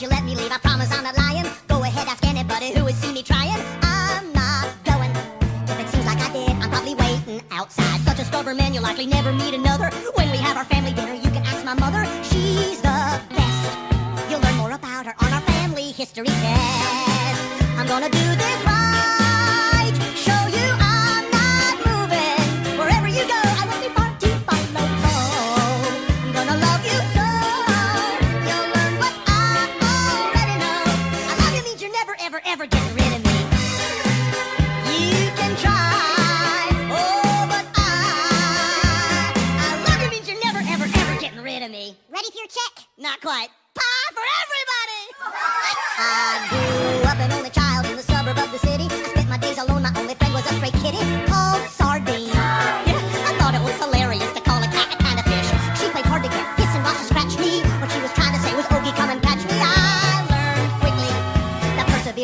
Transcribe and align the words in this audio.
you 0.00 0.08
let 0.08 0.24
me 0.24 0.34
leave. 0.34 0.50
I 0.50 0.58
promise 0.58 0.90
I'm 0.92 1.04
not 1.04 1.16
lying. 1.16 1.46
Go 1.68 1.82
ahead, 1.82 2.08
ask 2.08 2.24
anybody 2.24 2.72
who 2.72 2.86
has 2.86 2.96
seen 2.96 3.14
me 3.14 3.22
trying. 3.22 3.60
I'm 3.82 4.32
not 4.32 4.68
going. 4.84 5.10
If 5.68 5.78
it 5.78 5.88
seems 5.88 6.06
like 6.06 6.18
I 6.18 6.32
did, 6.32 6.50
I'm 6.50 6.70
probably 6.70 6.94
waiting 6.94 7.42
outside. 7.50 8.00
Such 8.00 8.18
a 8.20 8.24
stubborn 8.24 8.56
man, 8.56 8.72
you'll 8.72 8.82
likely 8.82 9.06
never 9.06 9.32
meet 9.32 9.54
another. 9.54 9.90
When 10.14 10.30
we 10.30 10.38
have 10.38 10.56
our 10.56 10.64
family 10.64 10.92
dinner, 10.92 11.14
you 11.14 11.30
can 11.30 11.44
ask 11.44 11.64
my 11.64 11.74
mother. 11.74 12.04
She's 12.24 12.80
the 12.80 13.20
best. 13.36 14.30
You'll 14.30 14.40
learn 14.40 14.56
more 14.56 14.72
about 14.72 15.06
her 15.06 15.14
on 15.20 15.32
our 15.32 15.42
family 15.42 15.92
history 15.92 16.26
test. 16.26 16.99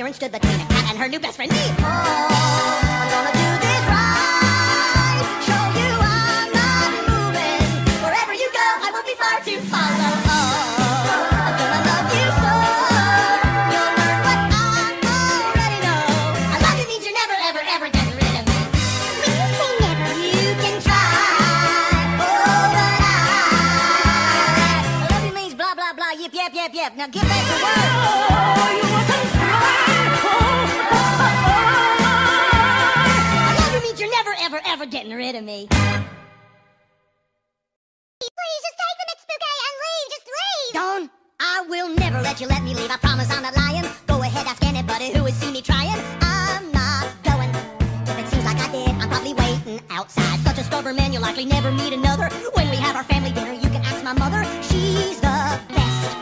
That 0.07 0.15
stood 0.15 0.31
between 0.31 0.55
a 0.55 0.67
cat 0.67 0.91
and 0.91 0.99
her 0.99 1.09
new 1.09 1.19
best 1.19 1.35
friend, 1.35 1.51
me. 1.51 1.59
Oh, 1.59 1.83
I'm 1.83 3.11
gonna 3.11 3.33
do 3.35 3.49
this 3.59 3.83
right. 3.91 5.27
Show 5.43 5.62
you 5.75 5.91
I'm 5.99 6.47
not 6.55 6.91
moving. 7.11 7.67
Wherever 8.07 8.34
you 8.39 8.47
go, 8.55 8.67
I 8.87 8.95
won't 8.95 9.03
be 9.03 9.19
far 9.19 9.43
to 9.43 9.55
follow. 9.67 10.15
Oh, 10.31 11.27
I'm 11.43 11.59
gonna 11.59 11.91
love 11.91 12.07
you 12.15 12.27
so. 12.39 12.55
You'll 13.67 13.93
learn 13.99 14.19
what 14.23 14.41
I 14.47 14.95
already 14.95 15.79
know. 15.83 16.07
I 16.55 16.57
love 16.62 16.79
you 16.79 16.87
means 16.87 17.03
you're 17.03 17.19
never, 17.19 17.34
ever, 17.51 17.62
ever 17.67 17.91
rid 17.91 18.34
of 18.39 18.47
me. 18.47 18.59
You 19.27 19.34
never, 19.83 20.07
You 20.23 20.55
can 20.62 20.77
try, 20.87 21.03
oh, 22.23 22.62
but 22.79 22.95
I. 23.03 23.27
I 25.03 25.11
love 25.11 25.25
you 25.27 25.34
means 25.34 25.55
blah, 25.59 25.75
blah, 25.75 25.91
blah, 25.99 26.15
yip, 26.15 26.31
yip, 26.31 26.55
yip, 26.55 26.71
yip. 26.71 26.95
Now 26.95 27.11
get 27.11 27.27
back 27.27 27.43
to 27.43 27.57
work. 27.59 28.26
Ever, 34.87 34.97
ever 34.97 35.05
getting 35.05 35.17
rid 35.17 35.34
of 35.34 35.45
me. 35.45 35.67
please 35.69 35.91
just 38.67 38.77
take 38.83 38.97
the 39.01 39.06
next 39.09 39.27
bouquet 39.28 39.59
and 39.67 39.77
leave. 39.84 40.09
Just 40.11 40.27
leave. 40.37 40.75
Dawn, 40.75 41.11
I 41.41 41.67
will 41.69 41.95
never 41.95 42.20
let 42.23 42.41
you 42.41 42.47
let 42.47 42.62
me 42.62 42.75
leave. 42.75 42.91
I 42.91 42.97
promise 42.97 43.31
I'm 43.31 43.43
not 43.43 43.56
lying. 43.56 43.84
Go 44.06 44.23
ahead, 44.23 44.47
ask 44.47 44.65
anybody 44.65 45.11
who 45.12 45.25
has 45.25 45.34
seen 45.34 45.53
me 45.53 45.62
trying. 45.62 46.01
I'm 46.20 46.70
not 46.73 47.09
going. 47.25 47.51
If 48.06 48.19
it 48.19 48.28
seems 48.28 48.45
like 48.45 48.59
I 48.59 48.70
did, 48.70 48.89
I'm 48.89 49.09
probably 49.09 49.34
waiting 49.34 49.81
outside. 49.91 50.41
Such 50.41 50.59
a 50.59 50.65
stubborn 50.65 50.97
man, 50.97 51.12
you'll 51.12 51.23
likely 51.23 51.45
never 51.45 51.71
meet 51.71 51.93
another. 51.93 52.28
When 52.55 52.71
we 52.71 52.77
have 52.77 52.97
our 52.97 53.05
family 53.05 53.33
dinner, 53.33 53.53
you 53.53 53.69
can 53.69 53.83
ask 53.83 54.03
my 54.05 54.15
mother. 54.15 54.45
She's 54.62 55.21
the 55.21 55.61
best. 55.75 56.17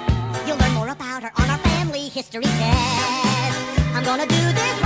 You'll 0.46 0.58
learn 0.58 0.72
more 0.74 0.88
about 0.88 1.22
her 1.22 1.32
on 1.36 1.50
our 1.50 1.58
family 1.58 2.08
history 2.08 2.44
test. 2.44 3.58
I'm 3.94 4.04
gonna 4.04 4.26
do 4.26 4.52
this 4.52 4.83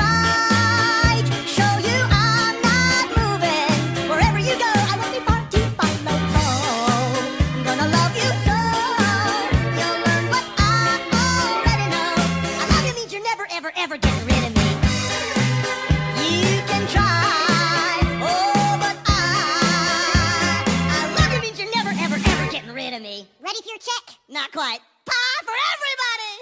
Not 24.30 24.52
quite. 24.52 24.80
Pie 25.08 25.40
for 25.40 25.56
everybody! 25.56 26.34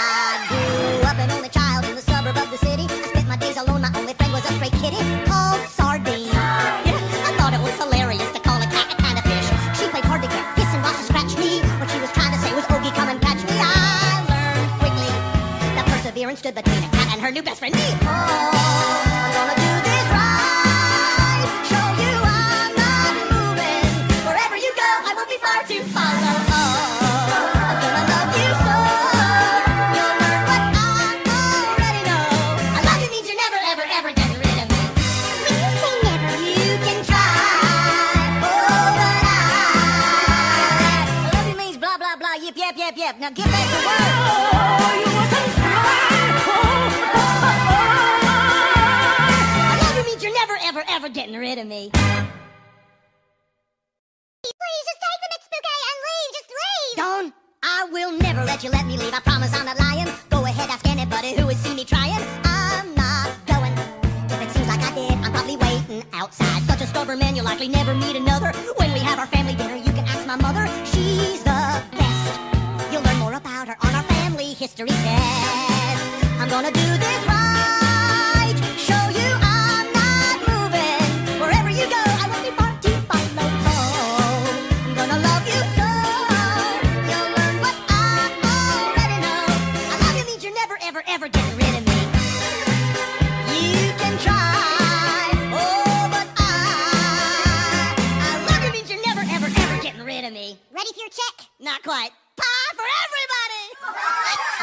I 0.00 0.48
grew 0.48 1.04
up 1.04 1.18
an 1.20 1.30
only 1.30 1.50
child 1.50 1.84
in 1.84 1.94
the 1.94 2.00
suburb 2.00 2.38
of 2.38 2.50
the 2.50 2.56
city. 2.56 2.88
I 2.88 3.08
spent 3.12 3.28
my 3.28 3.36
days 3.36 3.58
alone, 3.58 3.82
my 3.82 3.92
only 4.00 4.14
friend 4.14 4.32
was 4.32 4.48
a 4.48 4.52
stray 4.56 4.72
kitty 4.80 4.96
called 5.28 5.60
Sardine. 5.68 6.32
Yeah, 6.32 7.28
I 7.28 7.36
thought 7.36 7.52
it 7.52 7.60
was 7.60 7.76
hilarious 7.76 8.24
to 8.32 8.40
call 8.40 8.56
a 8.56 8.68
cat 8.72 8.88
a 8.88 8.96
kind 8.96 9.18
of 9.20 9.24
fish. 9.28 9.44
She 9.76 9.92
played 9.92 10.08
hard 10.08 10.22
to 10.24 10.28
get, 10.32 10.40
hiss 10.56 10.72
and 10.72 10.80
boss 10.80 10.96
and 10.96 11.04
scratch 11.04 11.36
me. 11.36 11.60
What 11.76 11.92
she 11.92 12.00
was 12.00 12.08
trying 12.16 12.32
to 12.32 12.40
say 12.40 12.56
was, 12.56 12.64
oh, 12.64 12.80
Ogie, 12.80 12.88
come 12.96 13.12
and 13.12 13.20
catch 13.20 13.44
me. 13.44 13.60
I 13.60 14.24
learned 14.32 14.72
quickly 14.80 15.12
that 15.76 15.84
perseverance 15.84 16.40
stood 16.40 16.54
between 16.54 16.80
a 16.80 16.88
cat 16.96 17.12
and 17.12 17.20
her 17.20 17.30
new 17.30 17.44
best 17.44 17.60
friend, 17.60 17.76
me. 17.76 17.84
Oh, 18.08 18.08
I'm 18.08 19.36
gonna 19.36 19.66
yip, 42.46 42.56
yip, 42.56 42.76
yip, 42.76 42.96
yip. 42.96 43.18
Now 43.18 43.30
get 43.30 43.46
back 43.46 43.66
to 43.66 43.76
work. 43.86 43.98
Oh, 43.98 44.94
you 45.02 45.10
want 45.16 45.30
to 45.30 45.36
try 45.58 46.06
I 49.58 49.78
love 49.82 49.96
you 49.96 50.04
means 50.04 50.22
you're 50.22 50.32
never, 50.32 50.56
ever, 50.62 50.84
ever 50.88 51.08
getting 51.08 51.36
rid 51.36 51.58
of 51.58 51.66
me. 51.66 51.90
please 51.90 52.12
just 54.86 55.00
take 55.02 55.20
the 55.22 55.30
next 55.32 55.50
bouquet 55.50 55.80
and 55.90 55.98
leave. 56.06 56.30
Just 56.36 56.50
leave. 56.62 56.96
Dawn, 56.96 57.32
I 57.64 57.88
will 57.90 58.12
never 58.18 58.44
let 58.44 58.62
you 58.62 58.70
let 58.70 58.86
me 58.86 58.96
leave. 58.96 59.12
I 59.12 59.20
promise 59.20 59.52
I'm 59.52 59.66
not 59.66 59.78
lying. 59.80 60.06
Go 60.30 60.44
ahead, 60.44 60.70
ask 60.70 60.86
anybody 60.86 61.34
who 61.34 61.48
has 61.48 61.58
seen 61.58 61.74
me 61.74 61.84
trying. 61.84 62.22
I'm 62.44 62.94
not 62.94 63.30
going. 63.46 63.72
If 64.30 64.40
it 64.40 64.50
seems 64.52 64.68
like 64.68 64.82
I 64.82 64.94
did, 64.94 65.12
I'm 65.12 65.32
probably 65.32 65.56
waiting 65.56 66.04
outside. 66.12 66.62
Such 66.62 66.82
a 66.82 66.86
stubborn 66.86 67.18
man, 67.18 67.34
you'll 67.34 67.44
likely 67.44 67.66
never 67.68 67.92
meet 67.94 68.14
another. 68.14 68.52
When 68.76 68.92
we 68.92 69.00
have 69.00 69.18
our 69.18 69.26
family 69.26 69.56
dinner, 69.56 69.65
history 74.76 74.94
test. 75.02 76.04
I'm 76.38 76.48
gonna 76.50 76.70
do 76.70 76.86
this 76.98 77.26
right. 77.26 78.54
Show 78.76 79.08
you 79.08 79.28
I'm 79.40 79.86
not 79.92 80.36
moving. 80.44 81.40
Wherever 81.40 81.70
you 81.70 81.88
go, 81.88 81.96
I 81.96 82.28
won't 82.28 82.44
be 82.44 82.50
far 82.50 82.72
to 82.84 82.90
follow. 83.08 83.48
I'm 84.84 84.94
gonna 84.94 85.18
love 85.18 85.44
you 85.48 85.60
so. 85.78 85.88
You'll 87.08 87.30
learn 87.36 87.56
what 87.64 87.76
I 87.88 88.28
already 88.44 89.18
know. 89.24 89.44
I 89.92 89.96
love 90.04 90.16
you 90.18 90.24
means 90.26 90.44
you're 90.44 90.54
never, 90.54 90.76
ever, 90.82 91.02
ever 91.08 91.28
getting 91.28 91.56
rid 91.56 91.74
of 91.78 91.84
me. 91.86 92.00
You 93.56 93.92
can 93.96 94.18
try, 94.18 95.24
oh, 95.56 96.08
but 96.12 96.28
I, 96.36 97.96
I 97.96 98.44
love 98.50 98.62
you 98.66 98.72
means 98.72 98.90
you're 98.90 99.06
never, 99.06 99.24
ever, 99.32 99.46
ever 99.46 99.82
getting 99.82 100.04
rid 100.04 100.24
of 100.24 100.34
me. 100.34 100.58
Ready 100.70 100.92
for 100.92 101.00
your 101.00 101.08
check? 101.08 101.46
Not 101.60 101.82
quite. 101.82 102.10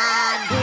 I 0.06 0.46
grew 0.50 0.63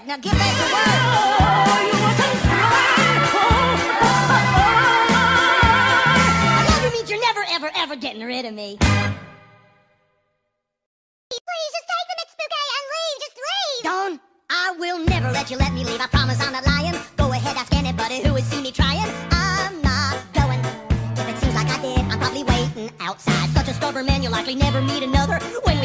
step. 0.00 0.06
Now 0.06 0.16
get 0.16 0.32
back 0.32 0.54
to 0.56 0.62
work. 0.62 0.86
I 6.12 6.66
love 6.68 6.84
you 6.84 6.90
means 6.98 7.10
you're 7.10 7.20
never, 7.20 7.44
ever, 7.50 7.70
ever 7.76 7.96
getting 7.96 8.22
rid 8.24 8.44
of 8.44 8.54
me. 8.54 8.78
Please, 11.30 11.72
just 11.72 11.86
take 11.88 12.06
the 12.08 12.16
McSpooky 12.20 12.62
and 12.76 12.86
leave. 12.94 13.18
Just 13.20 13.36
leave. 13.36 13.82
Don't. 13.84 14.20
I 14.50 14.74
will 14.78 14.98
never 15.04 15.30
let 15.30 15.50
you 15.50 15.56
let 15.56 15.72
me 15.72 15.84
leave. 15.84 16.00
I 16.00 16.06
promise 16.06 16.40
I'm 16.40 16.52
not 16.52 16.66
lying. 16.66 16.94
Go 17.16 17.32
ahead, 17.32 17.56
ask 17.56 17.72
anybody 17.72 18.20
who 18.20 18.34
has 18.34 18.44
seen 18.44 18.62
me 18.62 18.72
trying. 18.72 19.08
I'm 19.30 19.80
not 19.82 20.18
going. 20.32 20.60
If 21.16 21.28
it 21.28 21.38
seems 21.38 21.54
like 21.54 21.68
I 21.68 21.80
did, 21.80 22.00
I'm 22.00 22.18
probably 22.18 22.42
waiting 22.44 22.90
outside. 23.00 23.48
Such 23.50 23.68
a 23.68 23.74
stubborn 23.74 24.06
man, 24.06 24.22
you'll 24.22 24.32
likely 24.32 24.56
never 24.56 24.80
meet 24.80 25.02
another. 25.04 25.38
When 25.64 25.79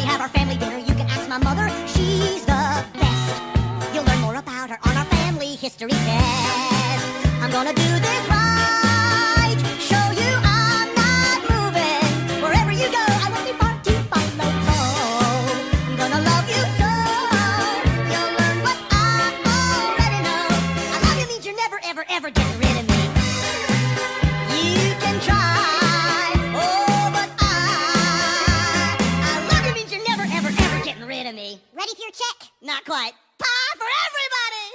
Not 32.65 32.83
quite. 32.83 33.13
Pie 33.37 33.73
for 33.77 33.85
everybody! 33.85 34.65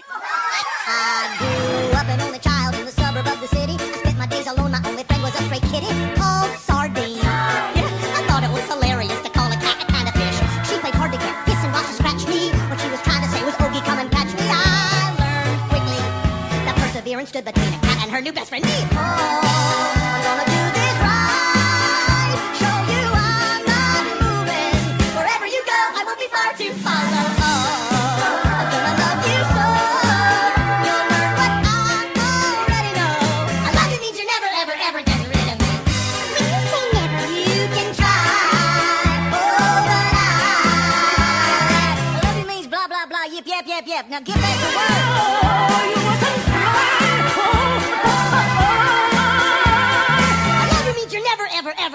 I 0.87 1.35
grew 1.43 1.99
up 1.99 2.07
an 2.07 2.21
only 2.21 2.39
child 2.39 2.77
in 2.77 2.85
the 2.87 2.93
suburb 2.93 3.27
of 3.27 3.41
the 3.41 3.49
city. 3.49 3.75
I 3.83 3.99
spent 3.99 4.17
my 4.17 4.27
days 4.27 4.47
alone. 4.47 4.71
My 4.71 4.81
only 4.87 5.03
friend 5.03 5.21
was 5.25 5.35
a 5.35 5.43
stray 5.43 5.59
kitty 5.59 5.91
called 6.15 6.55
Sardine. 6.55 7.19
I 7.19 8.23
thought 8.31 8.47
it 8.47 8.53
was 8.55 8.63
hilarious 8.71 9.21
to 9.27 9.31
call 9.31 9.51
a 9.51 9.59
cat 9.59 9.83
a 9.83 9.87
kind 9.91 10.07
of 10.07 10.15
fish. 10.15 10.39
She 10.71 10.79
played 10.79 10.95
hard 10.95 11.11
to 11.11 11.19
get, 11.19 11.35
hiss 11.51 11.59
and 11.67 11.73
watch 11.75 11.91
and 11.91 11.99
scratch 11.99 12.23
me. 12.31 12.55
What 12.71 12.79
she 12.79 12.87
was 12.95 13.03
trying 13.03 13.27
to 13.27 13.31
say 13.35 13.43
was, 13.43 13.59
oh, 13.59 13.67
Ogie, 13.67 13.83
come 13.83 13.99
and 13.99 14.09
catch 14.09 14.31
me. 14.39 14.47
I 14.47 15.11
learned 15.19 15.59
quickly 15.75 15.99
that 16.63 16.79
perseverance 16.79 17.31
stood 17.31 17.45
between 17.45 17.75
a 17.75 17.81
cat 17.83 18.07
and 18.07 18.11
her 18.15 18.23
new 18.23 18.31
best 18.33 18.51
friend, 18.51 18.63
me. 18.63 18.71
Oh, 18.95 19.50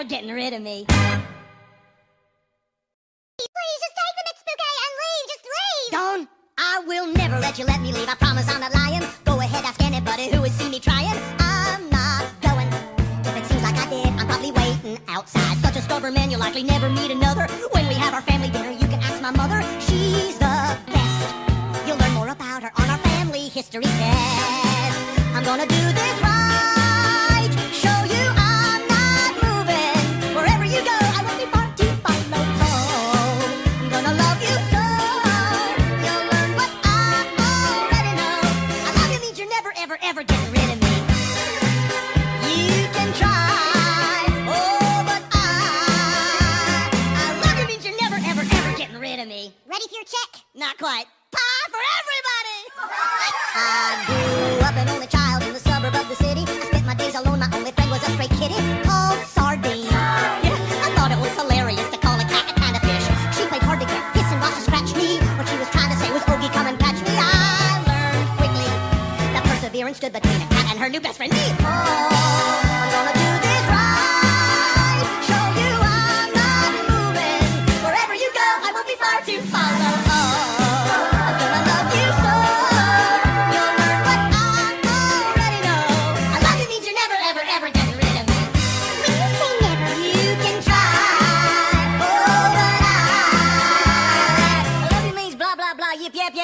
getting 0.07 0.31
rid 0.31 0.54
of 0.54 0.62
me. 0.62 0.86
please, 0.88 1.19
just 3.84 3.96
take 3.98 4.16
the 4.18 4.24
McSpooky 4.30 4.74
and 4.86 4.94
leave. 5.02 5.25
Just 5.31 5.46
leave. 5.56 5.92
Don't. 5.92 6.30
I 6.57 6.84
will 6.88 7.07
never 7.13 7.40
let 7.40 7.57
you 7.57 7.66
let 7.66 7.81
me 7.81 7.92
leave. 7.92 8.07
I 8.07 8.13
promise 8.16 8.48
I'm 8.50 8.62
not 8.62 8.74
lying. 8.74 9.02
Go 9.25 9.40
ahead, 9.40 9.66
ask 9.66 9.81
anybody 9.81 10.30
who 10.30 10.42
has 10.44 10.54
seen 10.54 10.72
me 10.72 10.80
trying. 10.80 11.18
I'm 11.40 11.90
not 11.90 12.25
going. 12.42 12.68
If 13.25 13.36
it 13.36 13.46
seems 13.46 13.63
like 13.63 13.75
I 13.75 13.90
did, 13.90 14.07
I'm 14.07 14.28
probably 14.28 14.52
waiting 14.52 15.00
outside. 15.07 15.57
Such 15.57 15.75
a 15.75 15.81
stubborn 15.81 16.13
man, 16.13 16.30
you'll 16.30 16.40
likely 16.40 16.63
never 16.63 16.90
meet 16.90 17.12
another. 17.12 17.48
When 17.72 17.88
we 17.88 17.96
have 17.96 18.13
our 18.13 18.22
family 18.22 18.50
dinner, 18.50 18.72
you 18.72 18.88
can 18.88 19.01
ask 19.01 19.22
my 19.22 19.31
mother. 19.31 19.62
She's 19.81 20.38
the 20.38 20.78
best. 20.94 21.36
You'll 21.88 21.98
learn 21.98 22.13
more 22.13 22.30
about 22.30 22.63
her 22.63 22.72
on 22.78 22.90
our 22.90 23.00
family 23.00 23.50
history 23.50 23.84
test. 23.84 25.00
I'm 25.34 25.44
gonna 25.44 25.68
do 25.68 25.95
quite. 50.77 51.06
Pie 51.31 51.68
for 51.72 51.80
everybody! 51.80 52.60
I 53.56 54.04
grew 54.07 54.66
up 54.68 54.75
an 54.75 54.89
only 54.89 55.07
child 55.07 55.44
in 55.44 55.54
the 55.54 55.60
suburb 55.60 55.95
of 55.95 56.07
the 56.10 56.16
city. 56.16 56.44
I 56.44 56.66
spent 56.68 56.86
my 56.86 56.95
days 56.95 57.16
alone. 57.16 57.39
My 57.39 57.50
only 57.54 57.72
friend 57.72 57.92
was 57.92 58.04
a 58.04 58.12
stray 58.12 58.27
kitty 58.27 58.60
called 58.83 59.19
Sardine. 59.24 59.88
I 59.88 60.92
thought 60.95 61.12
it 61.12 61.19
was 61.19 61.31
hilarious 61.39 61.88
to 61.92 61.98
call 61.98 62.19
a 62.19 62.27
cat 62.27 62.51
a 62.51 62.54
kind 62.60 62.75
of 62.75 62.83
fish. 62.83 63.06
She 63.36 63.48
played 63.48 63.63
hard 63.63 63.80
to 63.80 63.88
get, 63.88 64.04
hiss 64.16 64.27
and 64.31 64.42
watch 64.42 64.56
and 64.60 64.66
scratch 64.68 64.92
me. 65.00 65.19
What 65.39 65.48
she 65.48 65.56
was 65.56 65.69
trying 65.72 65.92
to 65.92 65.98
say 65.98 66.12
was, 66.12 66.24
Ogie, 66.27 66.51
come 66.51 66.68
and 66.68 66.77
catch 66.80 67.00
me. 67.07 67.13
I 67.16 67.80
learned 67.88 68.27
quickly 68.36 68.68
that 69.31 69.44
perseverance 69.48 69.98
stood 69.98 70.12
between 70.12 70.42
a 70.44 70.48
cat 70.51 70.72
and 70.72 70.80
her 70.80 70.89
new 70.89 71.00
best 71.00 71.18
friend, 71.18 71.31
me. 71.31 71.45
Oh, 71.63 72.15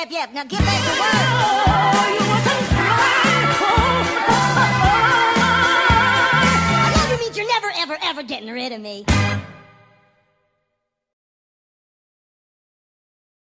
yep, 0.01 0.11
yep. 0.11 0.33
Now 0.33 0.43
get 0.43 0.59
back 0.59 0.81
to 0.83 0.89
work. 0.99 1.13
Oh, 1.13 2.07
you 2.13 2.25
mustn't 2.27 2.67
cry. 2.69 3.21
I 6.73 6.93
love 6.95 7.11
you 7.11 7.17
means 7.25 7.37
you're 7.37 7.47
never, 7.47 7.71
ever, 7.77 7.97
ever 8.03 8.23
getting 8.23 8.49
rid 8.49 8.71
of 8.71 8.81
me. 8.81 9.05